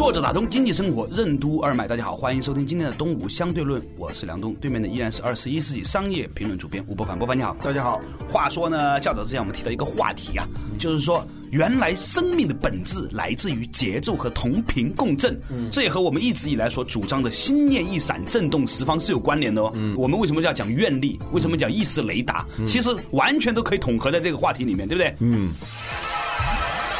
[0.00, 8.00] 坐着打通经济生活任督二脉，大家好，欢迎收听今天的东吴相对论，我是梁东，对面的依然是二十一世纪商业评论主编吴伯凡，伯凡你好，大家好。
[8.26, 10.48] 话说呢，较早之前我们提到一个话题啊，
[10.78, 15.38] 就是说原来生命的本质来自于节奏和同频共振，
[15.70, 19.70] 这也和我们一直以来所主张的心念一闪震动十方是有关联的哦。
[19.98, 21.18] 我们为什么要讲愿力？
[21.32, 22.46] 为什么讲意识雷达？
[22.66, 25.14] 其实完全都可以统合在这个话题里面，对不对？
[25.18, 25.50] 嗯。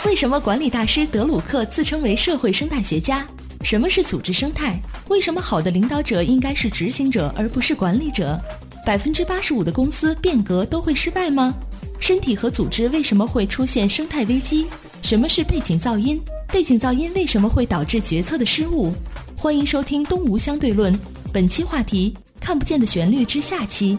[0.06, 3.26] 为什么管理大师德鲁克自称为社会生态学家？
[3.62, 4.80] 什么是组织生态？
[5.08, 8.40] 为什么好的领导者应该是执行者而不是管理者？
[8.84, 11.54] 百分之八十五的公司变革都会失败吗？
[12.00, 14.66] 身体和组织为什么会出现生态危机？
[15.02, 16.20] 什么是背景噪音？
[16.48, 18.90] 背景噪音为什么会导致决策的失误？
[19.36, 20.94] 欢迎收听《东吴相对论》，
[21.30, 23.98] 本期话题：看不见的旋律之下期。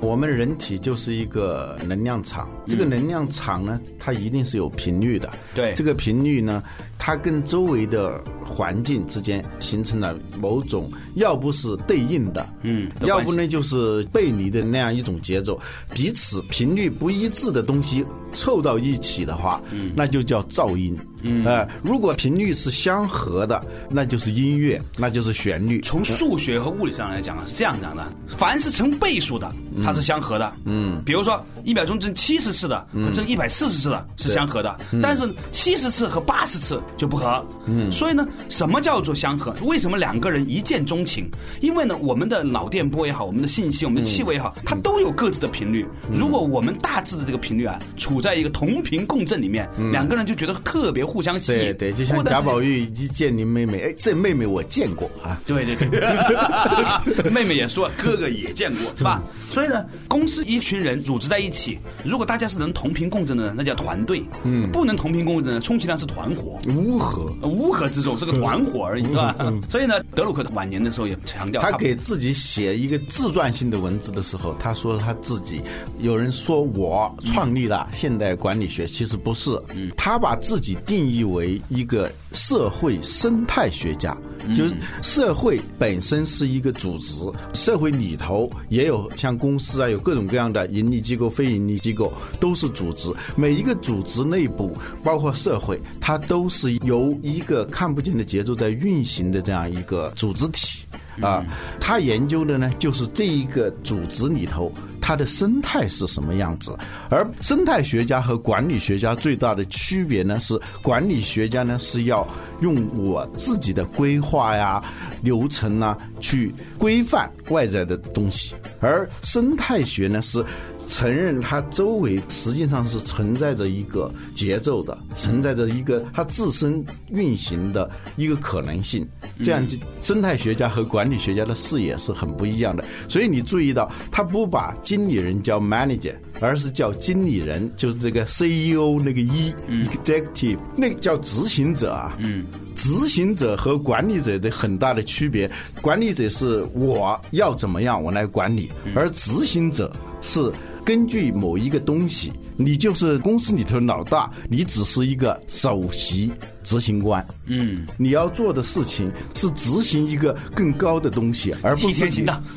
[0.00, 5.30] 我们人体就是一个能量场，这个能量场呢，它一定是有频率的。
[5.54, 6.62] 对，这个频率呢，
[6.98, 15.58] 它跟周围的环境之间形成了某种，要不是对应的，嗯，要不呢就是背离的那样一种节奏，
[15.94, 18.04] 彼此频率不一致的东西
[18.36, 20.96] 凑到一起的话，嗯，那就叫噪音。
[21.22, 25.80] 嗯，呃，如果频率是相合的，那就是音乐，那就是旋律。
[25.80, 30.52] 从数学和物理上来讲是这样讲的：凡是成倍数的，它是相合的。
[30.64, 37.44] 嗯，比如说一秒钟挣七十次的和挣一百四十次的是相合的，但是七十次和八十次就不合。
[37.66, 39.52] 嗯，所以呢，什么叫做相合？
[39.62, 41.28] 为什么两个人一见钟情？
[41.60, 45.84] 因为呢，我们的脑电波也好，我们的信息、我们的气味也好，它都有各自的频率。
[46.12, 51.04] 如果我们大致的这个频率啊，处在一个同频共振里面，两个人就觉得特别。
[51.06, 59.22] 互相吸引，对对，就像贾宝玉一见您妹妹，哎，这妹妹我见过啊，对 对对， 妹妹也说哥哥也见过，是吧？
[59.50, 61.55] 所以呢，公司一群人组织在一起，
[62.04, 69.34] 如果大家是能同频共振的，那叫团队；嗯，不能同频共振的，充其量是团伙，乌合，乌合之众是个团伙而已，是吧？
[69.70, 75.62] 所以呢，德鲁克晚年的时候也强调，他给自己写一个自传性的文字的时候，他说他自己，
[76.00, 80.96] 有人说我创立了现代管理学，其实不是，嗯，他把自己定。
[80.96, 84.16] 定义为一个社会生态学家，
[84.54, 93.12] 就是社会本身是一个组织，社会里头也有像公司啊，有各种各样的盈利机构、非盈利机构，都是组织。
[93.36, 100.84] 每一个组织内部，包括社会，它都是由一个看不见的节奏在运行的这样一个组织体。
[101.22, 101.42] 啊，
[101.80, 104.70] 他研究的呢，就是这一个组织里头
[105.00, 106.76] 它的生态是什么样子。
[107.08, 112.28] 而生态学家和管理学家最大的区别呢，是管理学家呢是要
[112.60, 114.84] 用我自己的规划呀、
[115.22, 120.44] 流程啊去规范外在的东西，而生态学呢是。
[120.88, 129.06] 承认它周围实际上是存在着一个节奏的，存在着一个它自身运行的一个可能性。
[129.42, 132.84] 这样，就生态学家和管理学家的视野是很不一样的。
[133.08, 142.16] 所以你注意到，他不把经理人叫 manager，而是叫经理人，就是这个 CEO 那个 E，executive 那个叫执行者啊。
[142.18, 145.50] 嗯，执行者和管理者的很大的区别，
[145.82, 149.92] 管理者是我要怎么样我来管理，而执行者
[150.26, 150.52] 是。
[150.84, 156.30] 根据某一个东西，你就是公司里头老大，你只是一个首席
[156.62, 157.26] 执行官。
[157.46, 162.08] 嗯，你要做的事情是执行一个更高的东西，而不是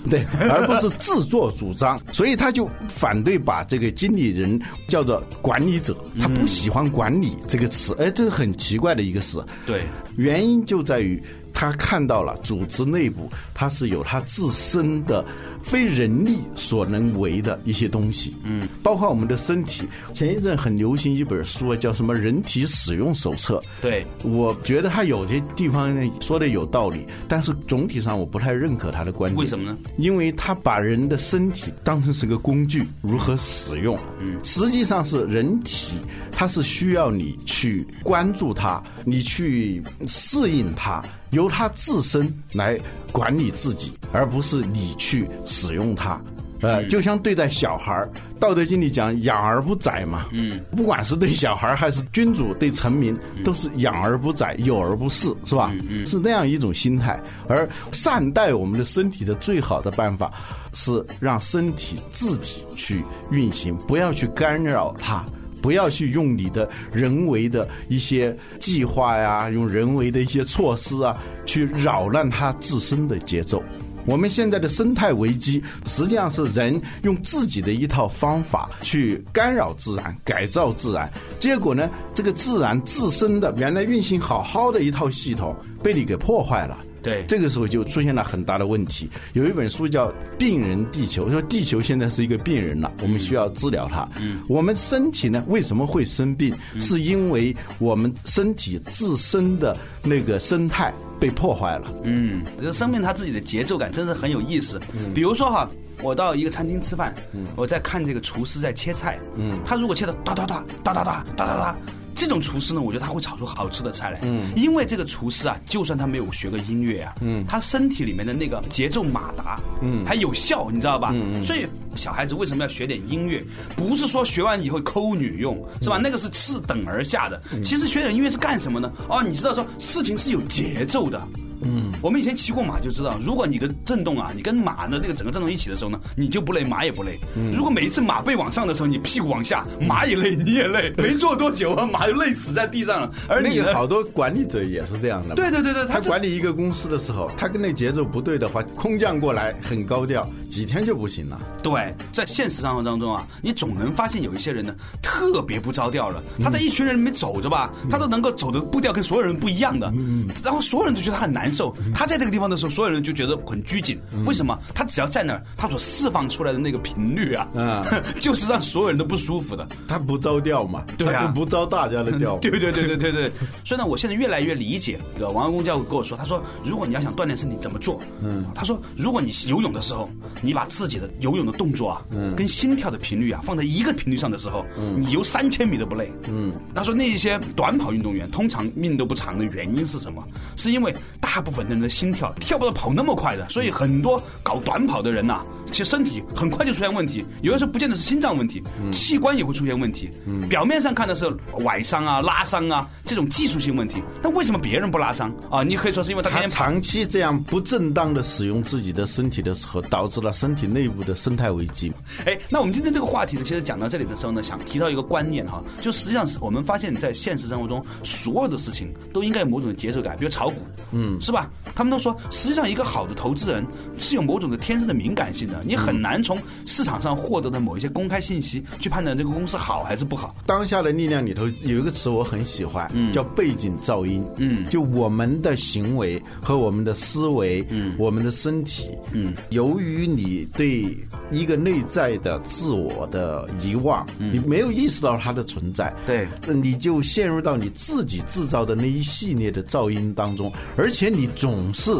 [0.08, 2.00] 对，而不是自作主张。
[2.12, 7.96] 所以他就反对把这个经理人叫做管理者，他不喜欢管理这个词。
[7.98, 9.44] 哎，这是很奇怪的一个事。
[9.66, 9.86] 对，
[10.18, 11.20] 原因就在于。
[11.52, 15.26] 他看到了组织内部，他是有他自身的
[15.62, 19.84] 非人力所能为的一些东西，嗯，包括我们的身体。
[20.14, 23.58] 前一阵很流行一本书，叫什么《人体使用手册》。
[23.82, 29.40] 对，我觉得他有些地方说的有道理，但是总体上我不太认可他的观点。
[29.40, 29.78] 为什么呢？
[29.98, 33.98] 因为他把人的身体当成是个工具，如何使用？
[34.20, 36.00] 嗯，实际上是人体，
[36.32, 41.04] 它是需要你去关注它，你去适应它。
[41.32, 42.80] 由它自身来
[43.12, 46.22] 管理自己，而不是你去使用它。
[46.62, 50.26] 呃，就像对待小孩儿，《道德经》里讲“养而不宰”嘛。
[50.34, 53.16] 嗯，不管是对小孩儿还是君主对臣民，
[53.46, 55.74] 都是养而不宰，幼而不恃，是吧？
[56.06, 57.18] 是那样一种心态。
[57.48, 60.30] 而善待我们的身体的最好的办法，
[60.74, 65.26] 是让身体自己去运行，不要去干扰它。
[65.62, 73.64] 不要去用你的人为的一些计划呀，用人为的一些措施啊，去扰乱它自身的节奏。
[74.06, 86.80] 我们现在的生态危机，实际上是人用自己的一套方法去干扰自然、改造自然，结果呢，这个自然自身的原来运行好好的一套系统，被你给破坏了。
[87.02, 89.10] 对，这个时候就出现了很大的问题。
[89.34, 94.08] 有一本书叫《病人地球》，说地球现在是一个病人了，我们需要治疗它。
[94.20, 96.56] 嗯，我们身体呢为什么会生病？
[96.80, 101.92] 是因为我们身体自身的那个生态被破坏了。
[102.04, 104.80] 嗯，这个生命它自己的节奏感真是很有意思。
[105.14, 105.70] 比如说哈，
[106.02, 107.14] 我到一个餐厅吃饭，
[107.56, 111.76] 我在看这个厨师在切菜，嗯，他如果切的哒哒哒哒哒哒哒哒哒。
[112.20, 114.20] 这种厨师呢，我觉得他会炒出好吃的菜来。
[114.24, 121.12] 嗯，因为这个厨师啊，就算他没有学过音乐啊，嗯，他身体里面的那个节奏马达，嗯，还有效，你知道吧？
[121.14, 121.44] 嗯嗯。
[121.46, 123.42] 所以小孩子为什么要学点音乐？
[123.74, 125.98] 不是说学完以后抠女用，是吧？
[125.98, 127.42] 那个是次等而下的。
[127.64, 128.92] 其实学点音乐是干什么呢？
[129.08, 131.26] 哦，你知道说事情是有节奏的。
[131.62, 137.20] 嗯，我们以前骑过马就知道，如果你的震动啊，你跟马的那个整个震动一起的时候呢，你就不累，马也不累。
[137.54, 143.12] 如果每一次马背往上的时候，你屁股往下，马也累，你也累， 没坐多久啊，马就累死在地上了。
[143.28, 145.36] 而那个好多管理者也是这样的。
[145.36, 151.40] 对对对对，他管理一个公司的时候，他跟那节奏不对的话，空降过来很高调，几天就不行了。
[151.62, 156.24] 对，在现实生活当中啊，你总能发现有一些人呢，特别不着调了。
[156.42, 161.50] 他在一群人里面走着吧，他都能够走的步调跟所有人不一样的，嗯然后所有人都觉得他很难。
[161.54, 164.00] 受他在这个地方的时候，所有人就觉得很拘谨。
[164.26, 164.58] 为什么？
[164.74, 167.84] 他只要在那儿，他所释放出来的那个频率啊，嗯
[168.22, 169.68] 就是让所有人都不舒服的。
[169.88, 170.84] 他不着调嘛？
[170.98, 172.38] 对啊，不着大家的调。
[172.40, 173.32] 对对对对对对。
[173.66, 175.00] 所以呢，我现在越来越理解。
[175.20, 178.00] 王文公教跟我说，他说，如果你要想锻炼身体，怎么做？
[178.22, 180.08] 嗯，他说，如果你游泳的时候，
[180.42, 186.12] 你把自己的游泳的动作啊，嗯，跟心跳的频率啊放在一个频率上的时候，嗯，你游三千米都不累。
[186.28, 190.24] 嗯，他说，那一些短跑运动员通常命都不长的原因是什么？
[190.56, 191.40] 是因为大。
[191.40, 195.42] 部分的人的心跳跳不到跑那么快的，所以很多搞短跑的人呐，
[195.72, 197.26] 其实身体很快就出现问题。
[197.42, 198.62] 有的时候不见得是心脏问题，
[198.92, 200.10] 器官也会出现问题。
[200.50, 201.30] 表面上看的是
[201.60, 205.64] 崴伤啊、拉伤啊这种技术性问题，那为什么别人不拉伤啊？
[205.64, 211.92] 你可以说是因为他长期这样不正当的使用自己的身体的时候，导致了身体内部的生态危机。
[212.26, 220.56] 哎，那我们今天这个话题呢，其实讲到这里的时候呢，想提到一个观念哈，就实际上是我们发现，在现实生活中，所有的事情都应该有某种节奏感，比如炒股，
[220.92, 221.18] 嗯。
[221.22, 221.50] 是吧？
[221.76, 223.64] 他们都说，实际上一个好的投资人
[224.00, 230.36] 是有某种的天生的敏感性的，你很难从市场上获得的某一些公开信息去判断这个公司好还是不好。
[230.46, 234.24] 当下的力量里头有一个词我很喜欢，叫背景噪音。
[234.38, 240.86] 嗯，就我们的行为和我们的思维，嗯，我们的身体，嗯，由于你对
[241.32, 250.52] 一个内在的自我的遗忘，你没有意识到它的存在，对，你就陷入到你自己制造的那一系列的噪音当中。
[250.76, 251.92] 而且你总是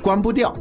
[0.00, 0.54] 关不掉，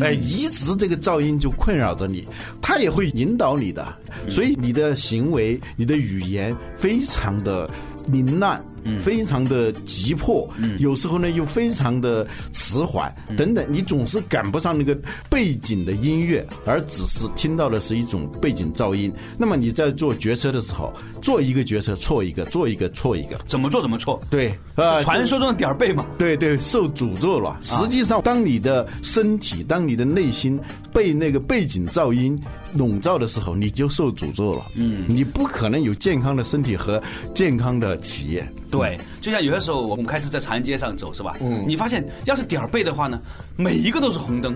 [0.00, 2.26] 哎，一直这个噪音就困扰着你，
[2.60, 3.86] 它也会引导你的，
[4.28, 7.68] 所以你的行为、你的语言非常的
[8.06, 8.60] 凌乱。
[8.98, 10.48] 非常的急迫，
[10.78, 14.96] 有时候呢又非常的迟缓，等等，你总是赶不上那个
[15.28, 19.12] 背景的音乐，而只是听到的是一种背景噪音。
[19.36, 24.20] 那么你在做决策的时候，做一个决策错一个，做一个错一个，怎么做怎么错？
[24.30, 26.06] 对，呃，传说中的点儿背嘛。
[26.16, 27.58] 对对，受诅咒了。
[27.62, 30.58] 实际上，当你的身体，当你的内心
[30.92, 32.38] 被那个背景噪音
[32.74, 34.66] 笼罩的时候，你就受诅咒了。
[34.74, 37.02] 嗯，你不可能有健康的身体和
[37.34, 38.46] 健康的企业。
[38.70, 41.36] 对，就像有些时候我们开车在长安街上走，是吧？
[41.40, 43.20] 嗯，你发现要是点儿背的话呢，
[43.60, 44.54] 每一个都是红灯；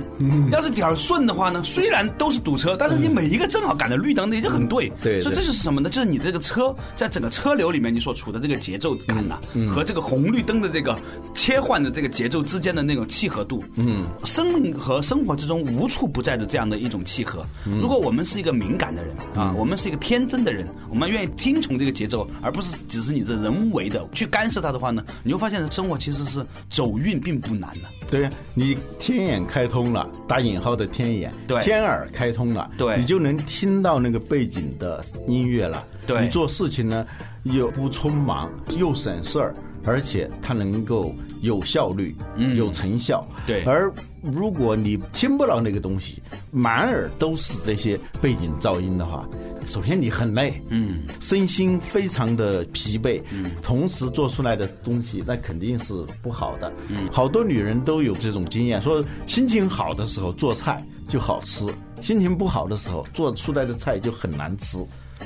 [0.52, 4.88] 要是点儿顺的话呢，虽然都是堵车，但是你每一个正好赶着绿灯，那就很对。
[5.02, 5.90] 对，所以这就是什么呢？
[5.90, 9.40] 就是你这个车在整个车流里面，你所处的这个节奏感呐，
[9.74, 10.96] 和这个红绿灯的这个
[11.34, 13.60] 切换的这个节奏之间的那种契合度。
[13.74, 17.44] 嗯，生命和生活之中无处不在的这样的一种契合。
[17.64, 24.08] 如果我们是一个敏感的人啊，我们是一个天真的人，我们愿意听从这个节奏，而不是只是你的人为的。
[24.12, 27.88] 去干涉它的话呢，你会发现生活其实是走运并不难的。
[28.08, 35.86] 对呀，你天眼开通了，打引号的天眼，对，天耳开通了，对，你就能听到那个背景的音乐了。
[36.06, 37.06] 对，你做事情呢
[37.44, 39.54] 又不匆忙，又省事儿。
[39.84, 42.14] 而且它能够有效率、
[42.54, 43.26] 有成效。
[43.48, 46.22] 对而如果你听不到那个东西，
[46.52, 49.28] 满耳都是这些背景噪音的话，
[49.66, 56.72] 首先你很累，嗯，身心非常的疲惫，嗯，同时做出来的东西那肯定是不好的。
[56.88, 61.66] 嗯，好多女人都有这种经验，说心情好的时候做菜就好吃，
[62.02, 64.78] 心情不好的时候做出来的菜就很难吃。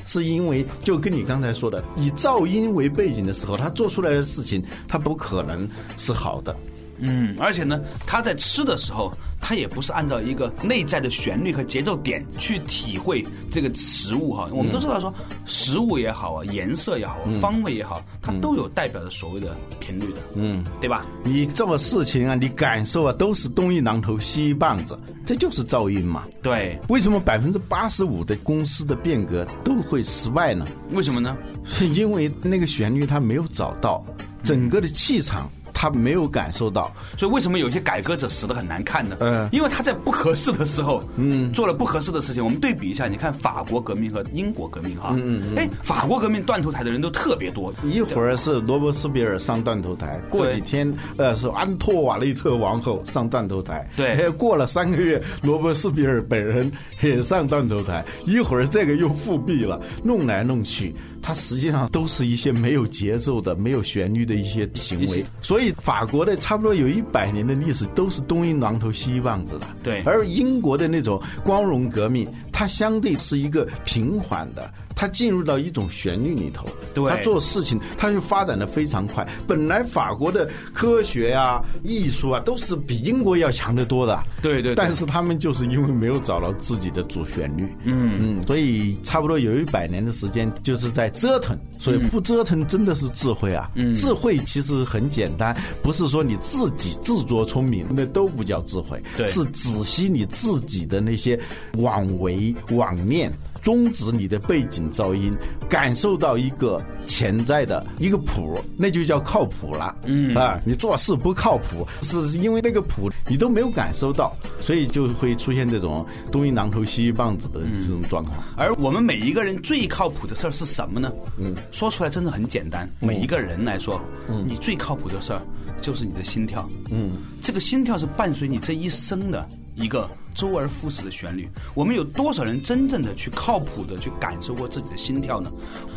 [0.04, 5.66] 是因为就跟你刚才说的，以噪音为背景的时候，他做出来的事情，他不可能
[5.96, 6.54] 是好的。
[6.98, 14.48] 嗯，而且呢，他在吃的时候，他也不是按照一个内在的旋律和节奏点去体会这个食物哈。
[14.52, 15.12] 我们都知道说，
[15.44, 21.04] 食物也好啊，颜色也好，方位也好，它都有代表着所谓的频率的，嗯，对吧？
[21.24, 26.22] 你做事情啊，你感受啊，都是东一榔头西一棒子，这就是噪音嘛。
[26.42, 30.66] 对，为什么百分之八十五的公司的变革都会失败呢？
[30.92, 31.36] 为什么呢？
[31.64, 34.04] 是因为那个旋律它没有找到，
[34.44, 36.90] 整个的气场他没有感受到。
[37.18, 39.14] 所以为什么有些改革者死的很难看呢？
[39.20, 42.42] 嗯因为他在不合适的时候，嗯，做了不合适的事情。
[42.42, 54.12] 我们对比一下，你看法国革命和英国革命哈，嗯嗯，哎，法国革命断头台的人都特别多，一会儿是罗伯斯比尔上断头台，过几天呃是安托瓦雷特王后上断头台，对。
[54.12, 56.70] 哎过了三个月，罗伯斯比尔本人
[57.02, 60.94] 也上断头台，一会儿这个又复辟了，弄来弄去，
[61.26, 65.24] 它实际上都是一些没有节奏的、没有旋律的一些行为。
[65.42, 74.72] 所以法国的差不多有一百年的历史都是东一榔头西一棒子的，对而英国的那种光荣革命，它相对是一个平缓的。
[74.96, 79.28] 它进入到一种旋律里头，对它做事情，他就发展的非常快。
[79.46, 84.18] 本来法国的科学啊、艺术啊，都是比英国要强得多的。
[84.42, 91.56] 对对对但是他们就是因为没有找到自己的主旋律，嗯嗯，所以差不多有一百年的时间就是在折腾。
[91.78, 93.70] 所以不折腾真的是智慧啊！
[93.74, 98.98] 嗯，智慧其实很简单，不是说你自己自作聪明，那都不叫智慧。
[99.14, 101.38] 对是仔细你自己的那些
[101.74, 103.30] 妄为妄念。
[103.66, 105.32] 终止你的背景噪音，
[105.68, 109.92] 感受到一个潜在的一个谱，那就叫靠谱了。
[110.04, 118.38] 嗯啊，你做事不靠谱，是因为那个谱你都没有感受到，所以就会出现这种东一榔头西一棒子的这种状况。
[118.56, 121.12] 而我们每一个人最靠谱的事儿是什么呢？
[121.36, 122.88] 嗯，说出来真的很简单。
[123.00, 125.42] 每一个人来说，嗯，你最靠谱的事儿
[125.80, 126.70] 就是你的心跳。
[126.92, 127.10] 嗯，
[127.42, 129.44] 这个心跳是伴随你这一生的
[129.76, 131.48] 一个周而复始的旋律。
[131.74, 135.50] 我们有多少人真正的去靠谱的去感受过自己的心跳呢？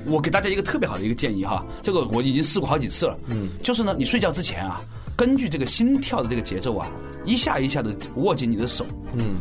[0.05, 3.17] 我给大家一个特别好的一个建议哈，这个我已经试过好几次了。
[3.27, 4.79] 嗯，就是呢，你睡觉之前啊，
[5.15, 6.88] 根据这个心跳的这个节奏啊，
[7.25, 8.86] 一下一下的握紧你的手。
[9.13, 9.38] 嗯。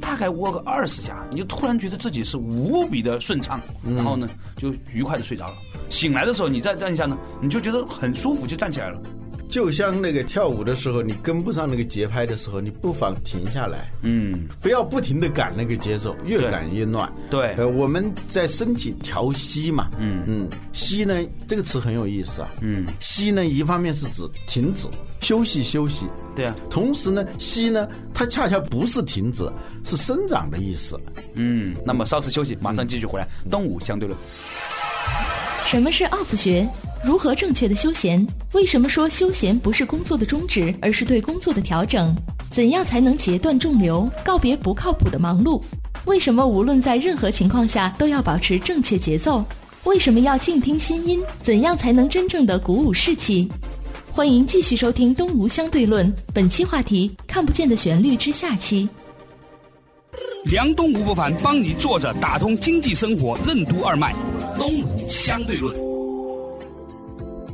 [0.00, 3.60] 大概握个二十下，你就突然觉得自己是无比的顺畅，
[3.94, 4.26] 然后呢
[4.56, 5.56] 就愉快的睡着了。
[5.90, 8.98] 醒来的时候，你再站一下呢，你就觉得很舒服，就站起来了。
[9.48, 17.10] 就像那个跳舞的时候，你跟不上那个节拍的时候，你不妨停下来，嗯，不要不停的赶那个节奏，越赶越乱。
[17.30, 17.54] 对。
[17.54, 20.22] 呃，我们在身体调息嘛，嗯。
[20.26, 24.86] 嗯，息呢这个词很有意思啊，嗯，息呢一方面是指停止、
[25.20, 29.50] 休息、休息，对啊，同时呢，息呢它恰恰不是停止，
[29.84, 31.00] 是生长的意思。
[31.34, 31.74] 嗯。
[31.86, 33.26] 那么稍事休息，马上继续回来。
[33.50, 34.18] 东吴相对论，
[35.64, 36.68] 什么是奥弗学？
[37.04, 38.26] 如何正确的休闲？
[38.54, 42.14] 为什么说休闲不是工作的终止，而是对工作的调整？
[42.50, 45.62] 怎样才能截断众流，告别不靠谱的忙碌？
[46.06, 49.44] 为什么无论在任何情况下都要保持正确节奏？
[49.84, 51.22] 为什么要静听心音？
[51.40, 53.48] 怎样才能真正的鼓舞士气？
[54.10, 58.88] 欢迎继续收听《东吴相对论》，本期话题：看不见的旋律之下期。
[60.46, 64.14] 梁东吴不凡帮你坐着打通经济生活任督二脉，
[64.58, 65.87] 东吴相对论。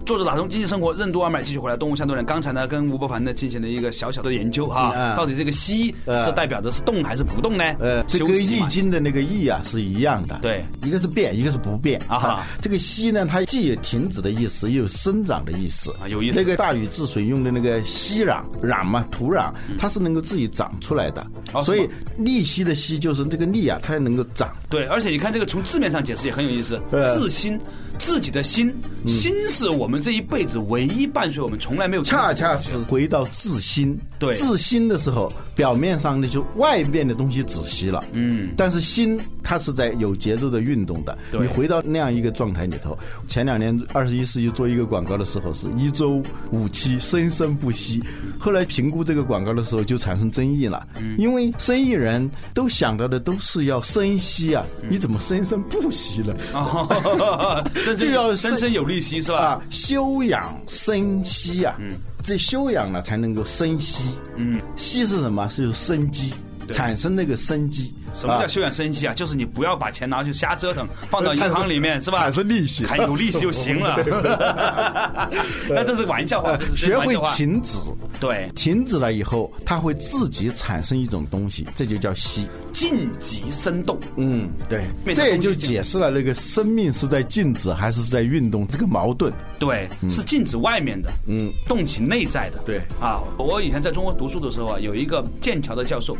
[0.05, 1.77] 坐着打通经济生活任督二脉，继续回来。
[1.77, 7.65] 动物相对论，刚才呢跟吴伯凡呢进行了一个小小的研究哈，嗯到底这个息是代表的是动还是不动呢？
[7.81, 12.01] 呃，这跟易经的那个易啊是一样的，对，一个是变，一个是不变。
[12.07, 15.91] 啊这个息呢，它既有停止的意思，也有生长的意思。
[16.01, 16.39] 啊有意思。
[16.39, 21.27] 那个大禹治水用的那个息壤壤嘛，土壤，它是能够自己长出来的，
[21.65, 24.49] 所以利息的息就是这个利啊，它能够长。
[24.69, 27.59] 对，而且你看这个从字面上解释也很有意思，呃自心，
[28.05, 28.71] 自己的心，
[29.07, 34.35] 心是我们这一辈子唯一伴随我们从来没有恰恰是回到自心，对。
[34.35, 41.17] 自心的时候，表面上呢就外面的东西止息了，嗯，但是心它是在有节奏的运动的。
[41.33, 42.99] 你回到那样一个状态里头，
[43.29, 48.03] 前两年二十一世纪做一个广告的时候是一周五期，生生不息。
[48.41, 50.87] 后来评估这个广告的时候就产生争议了，
[51.19, 56.35] 因为生意人都想到的都是要生息啊，你怎么生生不息了？
[56.55, 59.39] 哦， 生就要生生有利息是吧？
[59.39, 65.47] 啊，休养生息啊，嗯，这修养了才能够生息，嗯，息是什么？
[65.51, 66.33] 是有生机，
[66.71, 67.95] 产生那个生机。
[68.15, 69.13] 啊什么叫休养生息啊？
[69.15, 72.19] 就是你不要把钱拿去瞎折腾， 放到银行里面是吧？
[72.19, 73.97] 产生利息还有利息就行了。
[75.69, 77.79] 那这是玩笑话，这是学会停止，
[78.21, 82.49] 对停止了以后，它会自己产生一种东西，这就叫息。
[82.73, 83.99] 静极生动。
[84.17, 89.33] 嗯，对，这也就解释了那个生命是在静止还是在运动这个矛盾。
[89.59, 92.59] 对，是静止外面的，嗯，动起内在的。
[92.67, 96.17] 对啊，我以前在中国读书的时候啊，有一个剑桥的教授，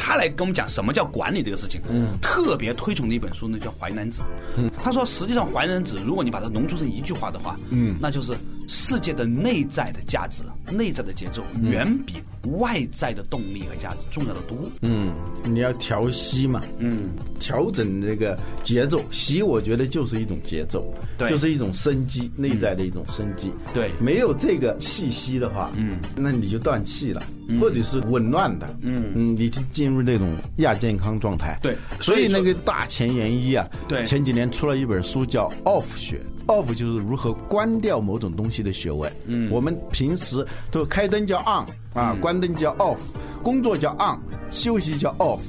[0.00, 4.22] 他来跟我们讲什么叫管理这个事情，嗯，特别推崇的一本书呢叫《淮南子》，
[4.56, 8.34] 嗯，他说实际上《淮南子》如果你把它浓缩成一句话的话，嗯，那就是
[8.70, 12.14] 世界的内在的价值、内在的节奏远比
[12.52, 14.56] 外在的动力和价值重要的多。
[14.82, 15.12] 嗯，
[15.42, 17.10] 你要调息嘛，嗯，
[17.40, 19.02] 调整这个节奏。
[19.10, 23.50] 息，我觉得就是一种节奏，对就是一种生机，内在的一种生机。
[23.74, 27.20] 对没有这个气息的话，嗯，那你就断气了，
[27.60, 31.58] 或者是紊乱的，嗯嗯，你就进入那种亚健康状态。
[31.60, 36.18] 对所以所以那个大前研一啊，对前几年出了一本书叫《off 学》。
[36.50, 39.10] Off 就是如何关掉某种东西的学问。
[39.26, 42.98] 嗯，我们平时都开灯叫 on 啊，关灯叫 off，
[43.42, 44.18] 工作叫 on，
[44.50, 45.40] 休息叫 off。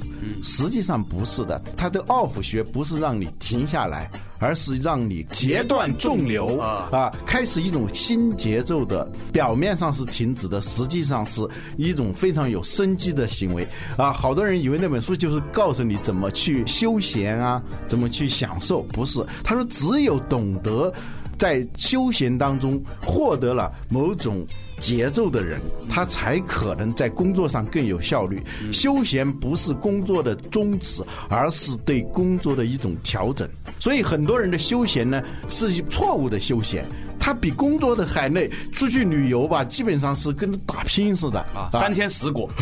[0.43, 11.41] 实际上不是的，它的 off 学不是让你停下来，而是让你截断重流啊啊，开始一种新节奏的，表面上是停止的，实际上是
[11.75, 13.67] 一种非常有生机的行为
[13.97, 14.11] 啊。
[14.11, 19.25] 好多人以为那本书就是告诉你怎么去休闲啊，怎么去享受，不是。
[19.43, 20.93] 他说只有懂得
[21.41, 24.45] 在休闲当中获得了某种。
[24.79, 28.41] 节奏的人，他才可能在工作上更有效率。
[28.73, 33.47] 休闲不是工作的宗旨，而是对工作的一种调整。
[33.77, 36.83] 所以很多人的休闲呢是错误的休闲，
[37.19, 38.49] 他比工作的还累。
[38.73, 42.49] 出去旅游吧，基本上是跟打拼似的啊，三天十果。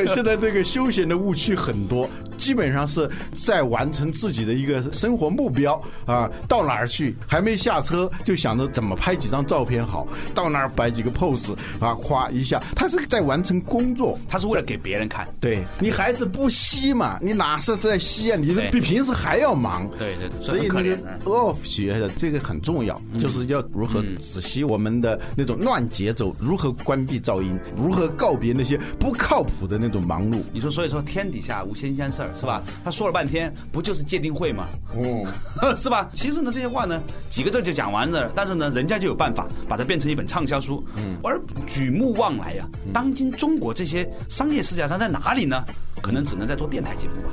[0.14, 6.30] 现在这个休闲的误区很多，基本上是在完成自己的一个生活目标啊。
[6.48, 14.18] 到哪儿去还没下车就想着怎么拍几张照片好，到那儿摆几个 pose 啊，夸一下，他是在完成工作。
[14.28, 15.26] 他是为了给别人看。
[15.40, 17.18] 对你还是不吸嘛？
[17.20, 18.36] 你哪是在吸啊？
[18.38, 19.88] 你对比平时还要忙。
[19.98, 30.40] 对对对所以那个 off 学的这个很重要，就是要如何仔细我们的那种乱节奏，如何关闭噪音，如何告别那些不靠谱的那种忙碌。
[30.52, 32.62] 你说，所以说天底下无新鲜事儿，是吧？
[32.84, 34.68] 他说了半天，不就是界定会吗？
[34.94, 36.08] 哦， 是吧？
[36.14, 40.84] 其实呢，这些话呢，几个字就讲完了，但是呢，人家就有办法把它变成一本畅销书。
[40.96, 45.64] 嗯，而举目望来呀、当今中国这些商业世家上在哪里呢？
[46.02, 47.30] 可能只能在做电台节目吧。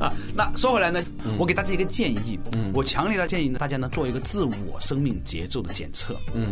[0.00, 1.00] 啊， 那说回来呢，
[1.38, 2.40] 我给大家一个建议，
[2.72, 6.16] 我强烈的建议呢，大家呢做一个自我生命节奏的检测。
[6.34, 6.50] 嗯，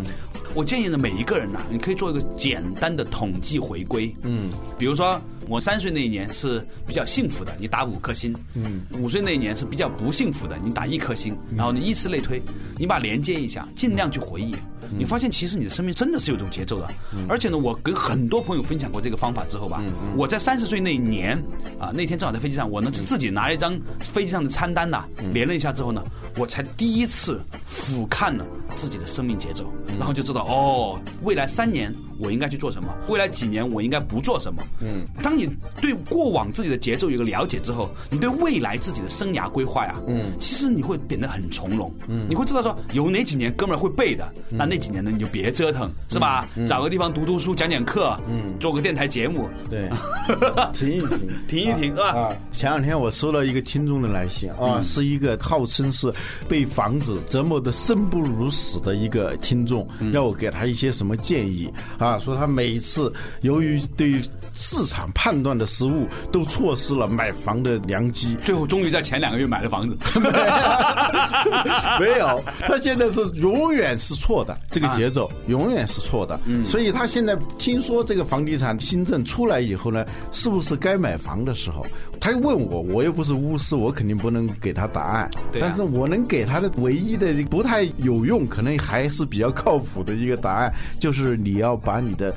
[0.55, 4.15] 我建议呢，每一个人呢，你可以做一个简单的统计回归。
[4.23, 8.35] 嗯，比如说我三岁那一年是比较幸福的，你打五颗星。
[8.55, 11.37] 嗯，五岁那一年是比较不幸福的，你打一颗星。
[11.57, 12.43] 然后你依次类推，
[12.79, 14.55] 你把连接一下，尽量去回忆。
[14.97, 16.89] 你发现其实你的生命真的是有一种节奏的，
[17.27, 19.83] 而且呢，我跟很多朋友分享过这个方法之后吧，
[20.15, 21.37] 我在三十岁那一年
[21.81, 26.05] 啊，那天正好在飞机上，我呢自己拿了一张飞机上的餐单呐、连了一下之后呢，
[26.37, 31.93] 我才第一次俯瞰了自己的生命节奏，然后就知道哦，未来三年
[32.25, 34.63] 我应该去做什么，未来几年我应该不做什么。
[34.81, 35.49] 嗯，当你
[35.81, 41.93] 对过往自己的节奏有个了解之后，你对未来自己的生涯规划呀，嗯，其实你会变得很从容。
[42.09, 46.49] 嗯，你会知道说有哪几年哥们儿会背的，那那几年呢你就别折腾，是吧？
[46.67, 49.89] 找个地方读读书、讲讲课，嗯，做个电台节目，对，
[50.73, 52.05] 停一停，停一停啊。
[52.15, 52.33] 啊！
[52.53, 56.13] 前两天我收到一个听众的来信啊，是一个号称是
[56.49, 62.14] 被房子折磨的生不如死的一个听众，要我给他一些什么建议啊？
[62.19, 64.21] 说他每一次由于对
[64.55, 68.37] 市场判断的失误，都错失了买房的良机。
[68.45, 69.97] 最后终于在前两个月买了房子，
[71.99, 76.39] 没有，他现在是永远是错的，这个节奏永远是错的。
[76.45, 81.85] 嗯所以他现在听说这个房地产新政出来以后呢，是不是该买房的时候？
[82.21, 85.31] 他又问我，我又不是巫师，我肯定不能给他答案。
[85.53, 92.35] 对啊但是我能给他的唯一的不太有用，可能还是比较靠谱的一个答案，就是你要把你的。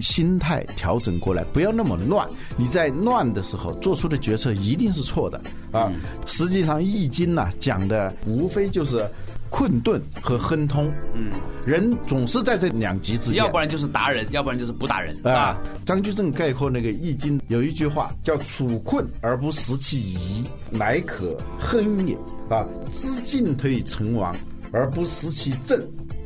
[0.00, 2.26] 心态调整过来，不要那么乱。
[2.56, 5.38] 你在乱的时候做出的决策一定是错的
[5.70, 5.92] 啊。
[6.24, 9.06] 实际上，《易经》呢讲的无非就是
[9.50, 10.90] 困顿和亨通。
[11.14, 11.30] 嗯，
[11.66, 15.58] 人总是在这两极之间，要不然就是达人，要不然就是不达人啊啊。。
[15.84, 22.16] 张居正概括那个《易经》有一句话叫“处困而不失其宜，乃可亨也”。
[22.48, 24.34] 啊，知进退成王
[24.72, 25.78] 而不失其正，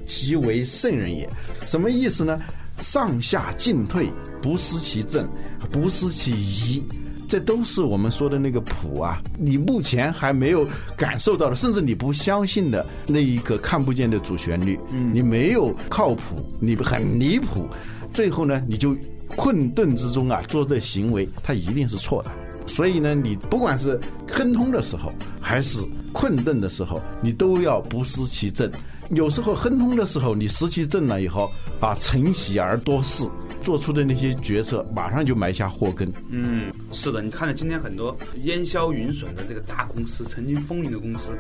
[0.05, 1.29] 其为圣人也。
[1.67, 2.41] 什么意思呢？
[2.79, 4.11] 上下进退
[4.43, 5.29] 不失其正，
[5.71, 6.83] 不失其宜。
[7.29, 10.65] 这都是我们说的那个谱啊，你目前还没有
[10.97, 17.67] 感受到的，甚至你不相信的那一个看不见的主旋律，嗯，你没有靠谱，你很离谱，
[18.15, 18.97] 最后呢，你就
[19.35, 22.31] 困顿之中啊做的行为，它一定是错的。
[22.69, 28.71] 所以呢，你不管是亨通的时候，还是困顿的时候，你都要不失其正。
[29.11, 33.25] 有时候亨通的时候，你湿气正了以后啊，成喜而多事，
[33.67, 36.09] 做出的那些决策，马上就埋下祸根。
[36.31, 41.33] 嗯，是的，你看到今天很多烟消云损的这个大公司，曾经风云的公司，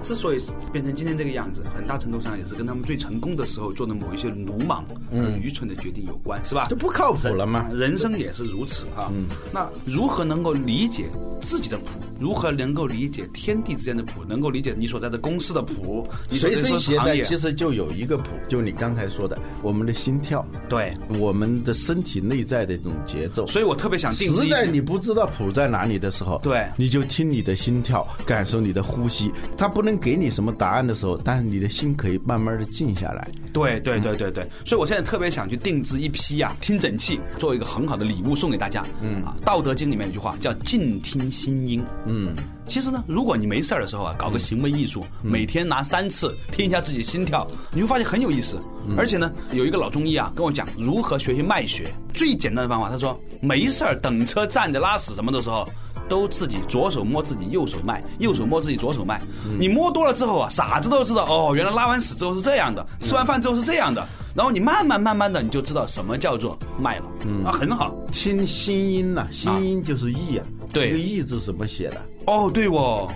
[0.00, 0.40] 之所以
[0.72, 6.66] 变成今天这个样子，很大程度上也是跟他们最成功的时候做的某一些鲁莽、嗯、愚蠢的决定有关，是吧？
[6.68, 7.68] 这不靠谱了吗？
[7.74, 9.26] 人生也是如此哈、嗯。
[9.52, 11.06] 那如何能够理解
[11.40, 11.98] 自己的谱？
[12.20, 14.22] 如何能够理解天地之间的谱？
[14.28, 16.06] 能够理解你所在的公司的谱？
[16.30, 20.94] 你随身携带其实就有一个谱，就你刚才说的，我们的心跳，对。
[21.18, 23.46] 我们的身体内在的这种节奏。
[23.46, 29.30] 所以我特别想定制实在你不知道谱在哪里的时候，对你就听你的心跳，感受你的呼吸。
[29.56, 33.26] 它不能给你什么答案的时候，但是你的心可以慢慢的静下来。
[33.52, 38.84] 对对对对对，所以我现在特别想去定制一批啊听诊器，做一个很好的礼物送给大家。
[39.02, 41.84] 嗯啊，《道德经》里面有句话叫“静听心音”。
[42.06, 42.34] 嗯，
[42.66, 48.58] 其实呢，如果你没事儿的时候啊，搞个行为艺术，每天拿三次听一下自己心跳，你会发现很有意思。
[48.96, 55.68] 而且呢，有一个老中医啊跟我讲如何学习脉学，最简单的方法，他说没事儿等车站着拉屎什么的时候。
[56.08, 59.18] 都自己左手摸自己右手脉，右手摸自己左手脉。
[59.58, 64.06] 你摸多了之后啊，傻子都知道哦，原来拉完屎之后是这样的，吃完饭之后是这样的。
[64.34, 67.04] 然后你慢慢慢慢的，你就知道什么叫做脉了。
[67.26, 67.94] 嗯啊，很好。
[68.10, 70.46] 听心音呐、心音就是意啊。
[70.72, 72.00] 对这个意字怎么写的？
[72.26, 73.12] 哦，对哦，啊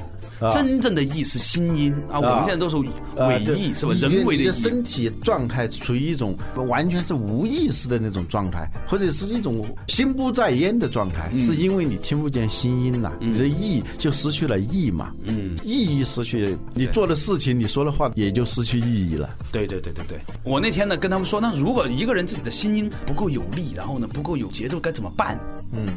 [0.52, 2.76] 真正的意是心音啊，我们现在都是
[3.16, 3.94] 啊伪意，是吧？
[4.00, 4.52] 人为的意。
[4.52, 6.36] 身体状态处于一种
[6.68, 15.12] 完全是无意识的那种状态，或者是一种心不在焉的状态，嗯是因为你听不见心音了、你的意就失去了意嘛。
[15.22, 19.30] 嗯，意义失去，你做的事情，你说的话也就失去意义了。
[19.52, 25.38] 对对对对对，我那天呢跟他们说，那如果一个人自己的心音不够有力，然后呢不够有节奏，该怎么办？
[25.72, 25.88] 嗯，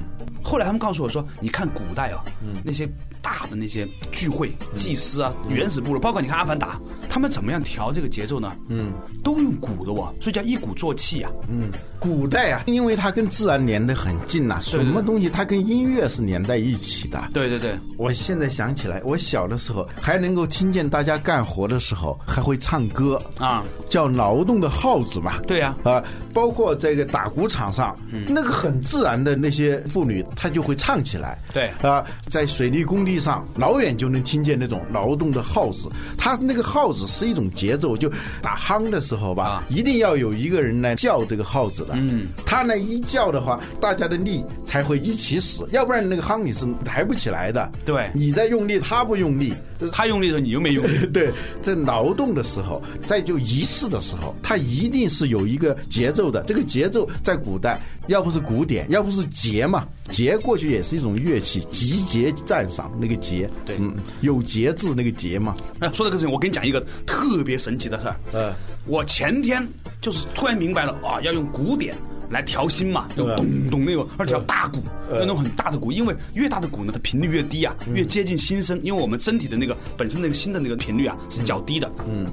[0.44, 2.24] 后来他们告诉我说，你看古代啊，
[2.64, 2.88] 那些
[3.22, 3.88] 大的那些
[4.30, 6.76] 聚会、祭司啊、原始部落，包括你看《阿凡达》，
[7.10, 8.56] 他们怎么样调这个节奏呢？
[8.68, 11.32] 嗯，都用鼓的哦，所以叫一鼓作气啊。
[11.50, 17.20] 嗯，古代啊，因为它跟自然连得很近呐、什么东西它跟音乐是连在一起的。
[17.34, 25.40] 对对对，我现在想起来，我小的时候还能够听见大家干活的时候还会唱歌啊，叫劳动的号子嘛。
[25.48, 31.40] 对呀啊，包括这个打鼓场上，嗯那个很自然的那些妇女，她就会唱起来。
[31.52, 35.90] 对啊，在水利工地上，老远就能听见那种劳动的号子。
[36.18, 41.94] 它那个号子是一种节奏，就打夯的时候吧，啊一定要有一个人来叫这个号子的。
[41.96, 47.72] 嗯，他呢一叫的话，大家的力才会一起使，要不然那个夯你是抬不起来的。
[47.86, 49.54] 对你在用力，他不用力。
[49.94, 51.06] 他用力的时候你又没用力。
[51.14, 56.44] 对，在劳动的时候，在就仪式的时候，它一定是有一个节奏的。
[56.44, 63.76] 这个节奏在古代，要不是古典，要不是节嘛，节过去也是一种乐器，集结赞赏那个节，对。
[63.80, 65.56] 嗯，有节制那个节嘛。
[65.80, 68.16] 哎， 说到这个事情，我跟你讲一个特别神奇的事儿。
[68.34, 68.54] 呃，
[68.86, 69.66] 我前天
[70.02, 71.96] 就是突然明白了啊，要用鼓点
[72.30, 74.80] 来调心嘛，用呃咚咚那个，而且要大鼓，
[75.12, 81.92] 要那种很大的鼓，因为越大的鼓呢，它频率越低啊，越接近心声，因为我们身体的那个本身那个心的那个频率啊是较低的。
[82.08, 82.28] 嗯，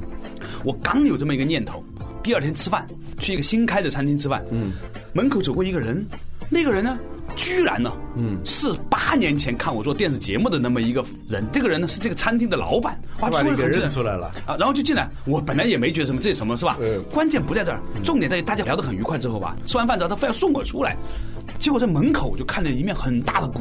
[0.65, 1.83] 我刚有这么一个念头，
[2.23, 2.87] 第二天吃饭
[3.19, 4.73] 去一个新开的餐厅吃饭，嗯，
[5.13, 6.05] 门口走过一个人，
[6.51, 6.99] 那个人呢，
[7.37, 14.27] 居然呢，嗯，是八年前看我做电视节目的那么一个人，这个人呢是这个餐厅的老板，哇，把突然很认出来了。
[14.47, 16.77] 啊，然后就进来，我本来也没觉得什么，这是什么是吧？
[16.81, 17.01] 嗯。
[17.13, 20.97] 关键不在这儿，重点在于大家聊得很愉快之后吧，吃完饭之后他非要送我出来，
[21.59, 23.61] 结果在门口我就看见一面很大的鼓，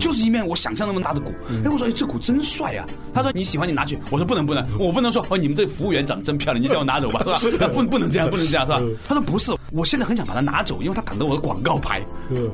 [0.00, 1.30] 就是一面我想象那么大的鼓。
[1.64, 2.86] 哎，我说哎这鼓真帅啊！
[3.14, 7.68] 他说你喜欢你拿去，我说不能不能，我不能说哦你们这服务员长得真漂亮，你叫我拿走吧，是吧？
[7.68, 8.80] 不不能这样，不能这样，是吧？
[9.06, 12.02] 他说不是，我现在很想把它拿走，因为它挡着我的广告牌。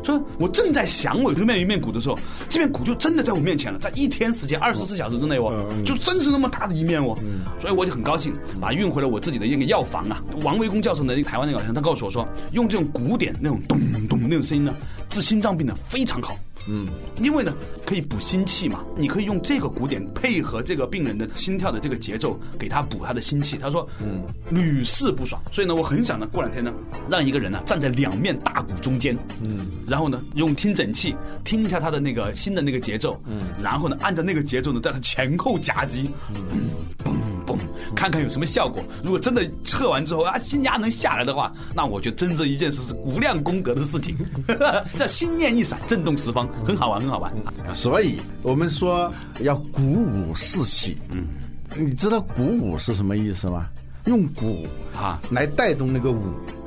[0.05, 5.53] 说我正在想我这面一面鼓的时候，这面鼓就真的在我面前了，在一天时间二十四小时之内哦，
[5.85, 7.17] 就真是那么大的一面哦，
[7.61, 10.23] 所以我就很高兴，把它运回了我自己的那个药房啊。
[10.43, 14.75] 王维公教授的那个台湾那个老师，他告诉我说，用这种鼓点那种咚咚那种声音呢，
[15.09, 16.37] 治心脏病的非常好。
[16.67, 16.89] 嗯，
[17.21, 17.55] 因为呢
[17.87, 23.57] 可以补心气嘛，你可以用这个鼓点配合这个病人的心跳的这个节奏，给他补他的心气。
[23.59, 25.41] 他说，嗯，屡试不爽。
[25.53, 26.73] 所以呢，我很想呢，过两天呢，
[27.09, 36.09] 让一个人呢站在两面大鼓中间，嗯，然后呢用听诊器听一下他的那个心的那个节奏，嗯，然后呢按照那个节奏呢，在他前后夹击，
[37.05, 37.13] 嘣
[37.47, 37.57] 嘣，
[37.95, 38.83] 看看有什么效果。
[39.03, 44.17] 如果真的测完之后啊，心压能下来的话，那我觉得真这一件事是无量功德的事情，
[44.97, 46.49] 这心念一闪，震动十方。
[46.65, 47.33] 很好玩，很好玩。
[47.75, 50.97] 所以我们说要鼓舞士气。
[51.11, 51.27] 嗯，
[51.77, 53.67] 你知道鼓舞是什么意思吗？
[54.07, 56.23] 用鼓啊来带动那个舞。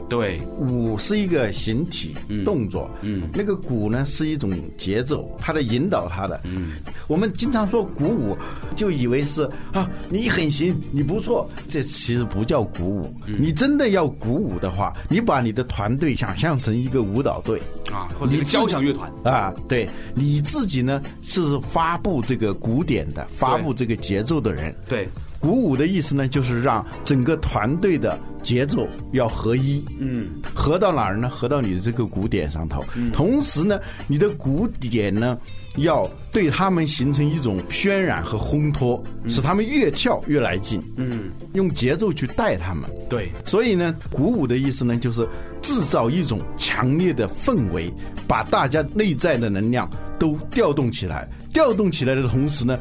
[0.09, 2.15] 对，舞是一个形体
[2.45, 6.73] 动作，嗯，那个鼓呢是一种节奏，它的引导它的，嗯，
[7.07, 8.37] 我们经常说鼓舞，
[8.75, 9.43] 就以为是
[9.73, 13.13] 啊，你很行，你不错，这其实不叫鼓舞。
[13.25, 17.61] 你真的要鼓舞的话，你把你的团队想象成一个舞蹈队。
[17.91, 19.11] 啊，或者一个交响乐团。
[19.23, 25.07] 啊，对，你自己呢是发布这个鼓点的，发布这个节奏的人，对。
[25.39, 31.29] 鼓舞的意思呢，就是让整个团队的节奏要合一，嗯，合到哪儿呢？
[31.29, 32.83] 合到你的这个鼓点上头。
[33.13, 35.37] 同时呢，你的鼓点呢，
[35.77, 40.81] 要对他们形成一种渲染和烘托，使他们越跳越来劲。
[40.95, 42.89] 嗯，用节奏去带他们。
[43.09, 45.27] 对，所以呢，鼓舞的意思呢，就是
[45.61, 47.91] 制造一种强烈的氛围，
[48.27, 51.27] 把大家内在的能量都调动起来。
[51.53, 52.77] 调动起来的同时呢。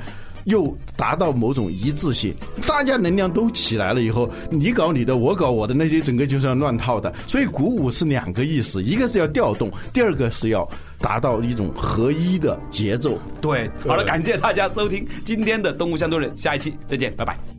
[0.46, 2.34] 又达到某种一致性，
[2.66, 7.14] 大家能量都起来了以后，你搞你的，我搞我的，那些整个就是要乱套的。
[7.26, 13.18] 所以鼓舞是两个意思，一个是要调动，第二个是要达到一种合一的节奏。
[13.40, 17.55] 对，好了，感谢大家收听今天的《动物相对论》，下一期再见，拜拜。